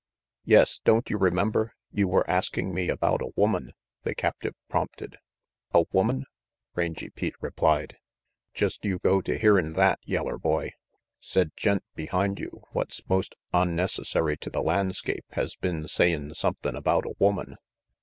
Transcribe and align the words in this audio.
"Yes, 0.45 0.79
don't 0.83 1.11
you 1.11 1.17
remember, 1.19 1.75
you 1.93 2.07
were 2.07 2.27
asking 2.27 2.73
me 2.73 2.89
about 2.89 3.21
a 3.21 3.27
woman?" 3.35 3.71
the 4.01 4.15
captive 4.15 4.55
prompted. 4.67 5.19
"A 5.75 5.83
woman?" 5.91 6.25
Rangy 6.73 7.11
Pete 7.11 7.35
replied. 7.39 7.97
"Jest 8.55 8.83
you 8.83 8.97
go 8.97 9.21
to 9.21 9.37
hearin' 9.37 9.73
that, 9.73 9.99
yeller 10.03 10.39
boy. 10.39 10.71
Said 11.19 11.51
gent 11.55 11.83
behind 11.93 12.39
you 12.39 12.63
what's 12.71 13.07
most 13.07 13.35
onnecessary 13.53 14.37
to 14.37 14.49
the 14.49 14.63
landscape 14.63 15.25
has 15.33 15.55
been 15.55 15.87
sayin' 15.87 16.33
somethin' 16.33 16.75
about 16.75 17.05
a 17.05 17.13
woman. 17.19 17.57